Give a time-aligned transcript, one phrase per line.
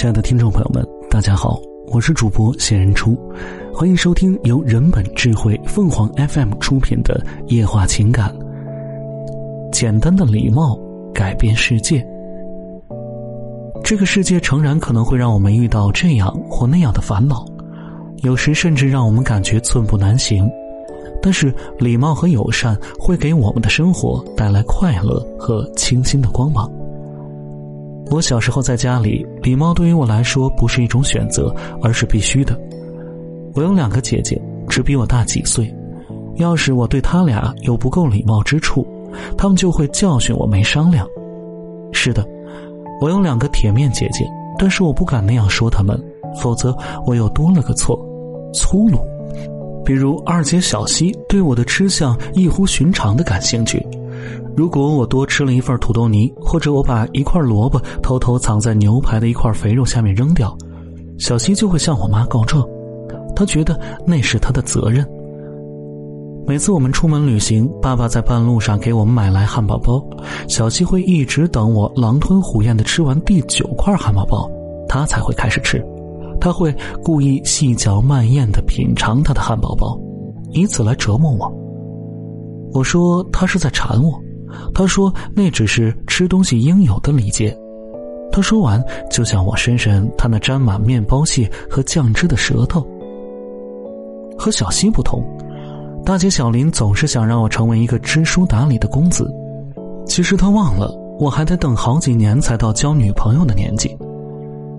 [0.00, 3.14] 亲爱的听众朋友们，大家好，我是主播谢人初，
[3.70, 8.34] 欢迎收听由人本智慧凤凰 FM 出品的《夜话情感》。
[9.70, 10.74] 简单的礼貌
[11.12, 12.02] 改变世界。
[13.84, 17.44] 这个世界诚然可能会让我们遇到这样或那样的烦恼，
[18.22, 20.50] 有时甚至让我们感觉寸步难行。
[21.20, 26.66] 但是，礼貌和友善会给我们的生活带来快乐和清新的光芒。
[28.10, 32.60] 我小时候在家里，礼貌对于我来说不是一种选择，而是必须的。
[33.54, 35.72] 我有两个姐姐，只比我大几岁。
[36.36, 38.86] 要是我对她俩有不够礼貌之处，
[39.38, 41.06] 她们就会教训我没商量。
[41.92, 42.26] 是的，
[43.00, 44.24] 我有两个铁面姐姐，
[44.58, 45.96] 但是我不敢那样说她们，
[46.36, 47.96] 否则我又多了个错——
[48.52, 48.98] 粗鲁。
[49.84, 53.84] 比如二姐小西对我的吃相异乎寻常的感兴趣，
[54.56, 60.56] 如果我多吃了一份土豆泥，或者我把一块萝卜偷偷藏在牛排的一块肥肉下面扔掉，
[61.18, 62.66] 小西就会向我妈告状，
[63.34, 65.06] 她觉得那是她的责任。
[66.46, 70.04] 每次我们出门旅行，爸爸在半路上给我们买来汉堡包，
[70.48, 74.50] 小西会一直等我狼吞虎咽的吃完第九块汉堡包，
[74.88, 75.84] 他才会开始吃。
[76.40, 79.96] 他会故意细嚼慢咽的品尝他的汉堡包，
[80.52, 81.52] 以此来折磨我。
[82.72, 84.18] 我说他是在馋我，
[84.74, 87.56] 他说那只是吃东西应有的礼节。
[88.32, 92.86] 他说完就向我伸伸他那沾满面包屑和酱汁的舌头。
[94.38, 95.22] 和小西不同，
[96.04, 99.30] 大姐小林总是想让我成为一个知书达理的公子，
[100.06, 103.94] 其实她忘了我还得等好几年才到交女朋友的年纪。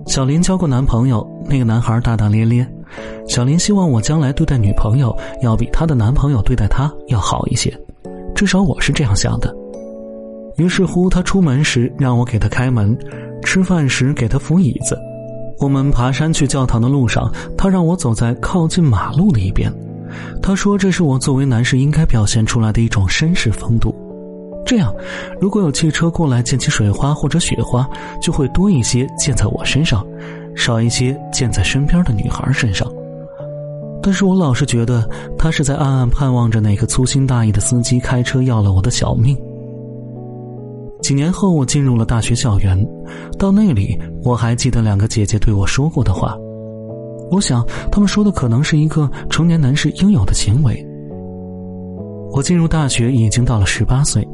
[0.06, 2.66] 小林交过男朋友，那个男孩大大咧咧。
[3.28, 7.72] 小林希望我将来对待女朋友要比她的男朋友对待她要好一些，
[8.34, 9.54] 至少我是这样想的。
[10.56, 12.96] 于是乎，他出门时让我给他开门，
[13.42, 14.98] 吃饭时给他扶椅子。
[15.58, 19.72] 我们爬山去教堂的路上，他让我走在靠近马路的一边。
[20.42, 23.94] 他说这是我作为男士应该表现出来的一种绅士风度。
[24.66, 24.94] 这样，
[25.40, 27.88] 如果有汽车过来溅起水花或者雪花，
[28.20, 30.06] 就会多一些溅在我身上，
[30.54, 32.86] 少一些溅在身边的女孩身上。
[34.02, 39.36] 但是我老是觉得他是在暗暗盼望着哪个粗心大意的司机开车要了我的小命。
[41.02, 42.78] 几年后，我进入了大学校园，
[43.36, 46.36] 到那里我还记得两个姐姐对我说过的话。
[47.28, 50.86] 我想，他们说的可能是一个成年男士应有的行为。
[52.30, 54.26] 我进入大学已经到了十八岁。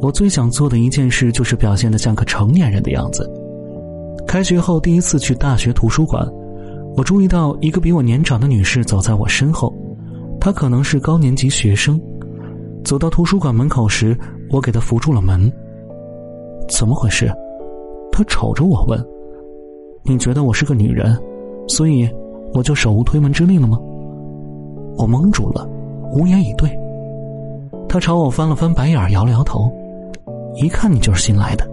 [0.00, 3.30] 我最想做的一件事就是表现的像个成年人的样子。
[4.26, 6.28] 开学后第一次去大学图书馆，
[6.96, 9.72] 我注意到一个比我年长的女士走在我身后，
[10.40, 12.00] 她可能是高年级学生。
[12.84, 14.18] 走到图书馆门口时，
[14.50, 15.50] 我给她扶住了门。
[16.68, 17.30] 怎么回事？
[18.10, 19.02] 他瞅着我问
[20.04, 21.16] ：“你觉得我是个女人，
[21.68, 22.08] 所以
[22.54, 23.78] 我就手无推门之力了吗？”
[24.98, 25.66] 我蒙住了，
[26.12, 26.70] 无言以对。
[27.88, 29.72] 他朝我翻了翻白眼，摇了摇头。
[30.56, 31.66] 一看你就是新来的。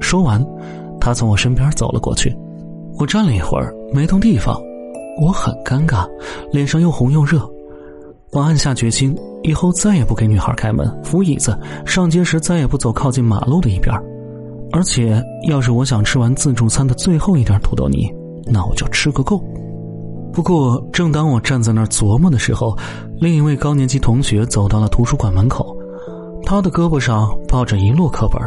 [0.00, 0.44] 说完，
[1.00, 2.32] 他从我身边走了过去。
[2.98, 4.56] 我站了一会儿，没动地方，
[5.20, 6.08] 我很尴尬，
[6.52, 7.40] 脸上又红又热。
[8.32, 13.94] 我暗下决心，以后再也不给女孩开门、扶椅子，上街时再也不走靠近马路的一边。
[14.72, 18.12] 而且，要是我想吃完自助餐的最后一点土豆泥，
[18.44, 19.40] 那我就吃个够。
[20.32, 22.76] 不过，正当我站在那儿琢磨的时候，
[23.20, 25.74] 另一位高年级同学走到了图书馆门口。
[26.44, 28.42] 他的胳膊上抱着一摞课本，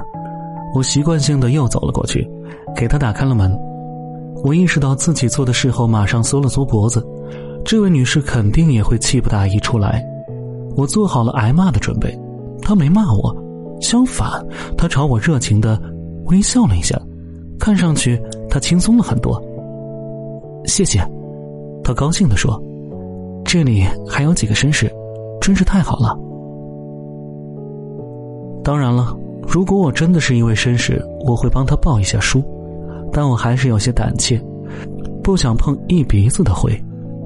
[0.76, 2.30] 我习惯性的又走了过去，
[2.76, 3.58] 给他打开了门。
[4.44, 7.02] 我意识到自己做的事后，马上缩了缩脖子。
[7.64, 10.06] 这位女士肯定也会气不打一处来。
[10.80, 12.18] 我做好了挨骂的准备，
[12.62, 13.36] 他没骂我，
[13.82, 14.42] 相反，
[14.78, 15.78] 他朝我热情的
[16.28, 16.98] 微笑了一下，
[17.60, 18.18] 看上去
[18.50, 19.38] 他轻松了很多。
[20.64, 21.06] 谢谢，
[21.84, 22.58] 他高兴的说
[23.44, 24.90] ：“这里还有几个绅士，
[25.42, 26.18] 真是太好了。”
[28.64, 29.14] 当然了，
[29.46, 32.42] 如果我真的是一位绅士，我会帮他报一下书，
[33.12, 34.42] 但我还是有些胆怯，
[35.22, 36.72] 不想碰一鼻子的灰。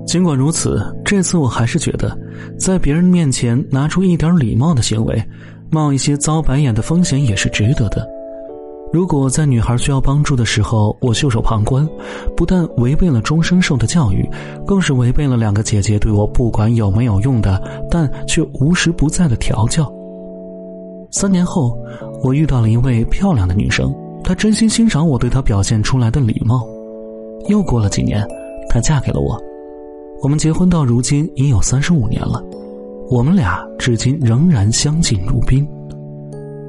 [0.06, 2.16] 尽管如此，这次我还是觉得，
[2.58, 5.24] 在别人面前拿出一点礼貌的行为，
[5.72, 8.08] 冒一些遭白眼的风险也是值得的。
[8.92, 11.88] 如果在女孩需要帮助的时候我袖手旁观，
[12.38, 14.30] 不但违背了终生受的教育，
[14.68, 17.60] 更是违背了两个姐姐对我不管有没有用的，
[17.90, 19.92] 但却无时不在的调教。
[21.10, 21.76] 三年后，
[22.22, 23.92] 我遇到了一位漂亮的女生，
[24.24, 26.64] 她真心欣赏我对她表现出来的礼貌。
[27.48, 28.24] 又过了几年，
[28.70, 29.42] 她嫁给了我，
[30.24, 32.42] 我们结婚到如今已有三十五年了，
[33.10, 35.68] 我们俩至今仍然相敬如宾。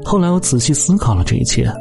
[0.04, 1.72] 后来我仔细思考了这一切，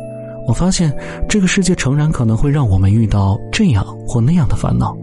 [0.48, 0.96] 我发现
[1.28, 4.96] 这个世界诚然可能会让我们遇到这样或那样的烦恼，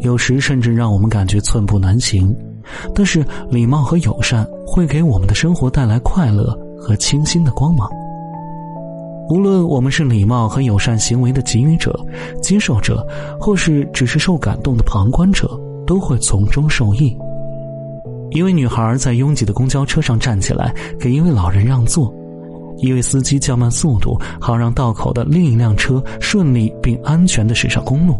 [0.00, 2.36] 有时甚至让我们感觉寸步难行。
[2.92, 7.88] 但是礼貌和友善会给我们的生活带来快乐和清新的光芒。
[9.30, 11.96] 无论我们是礼貌和友善行为的给予者、
[12.42, 13.06] 接受者，
[13.38, 15.48] 或是只是受感动的旁观者，
[15.88, 17.16] 都会从中受益。
[18.30, 22.12] 一位女孩在拥挤的公交车上站起来，给一位老人让座；
[22.76, 28.14] 一位司机降慢速度，好让道口的另一辆车顺利并安全的驶上公路；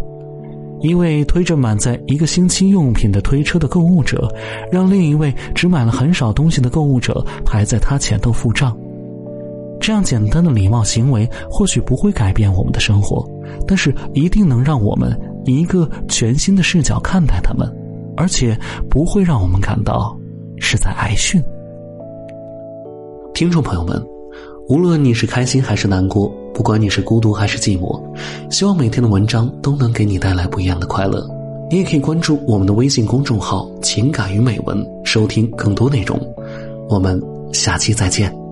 [0.81, 4.27] 一位推着满载一个星期用品的推车的购物者，
[4.73, 8.75] 让另一位只买了很少东西的购物者排在他前头付账。
[9.79, 13.25] 这样简单的礼貌行为，或许不会改变我们的生活，
[13.67, 15.17] 但是一定能让我们
[15.49, 17.69] 以一个全新的视角看待他们，
[18.17, 18.59] 而且
[18.89, 20.19] 不会让我们感到
[20.59, 21.43] 是在挨训。
[23.35, 24.05] 听众朋友们，
[24.69, 28.03] 无论你是开心还是难过，不管你是孤独还是寂寞，
[28.51, 31.25] 希望每天的文章都能给你带来不一样的快乐。
[31.71, 36.19] 你也可以关注我们的微信公众号“情感与美文”，收听更多内容。
[36.89, 37.23] 我们
[37.53, 38.48] 下期再见。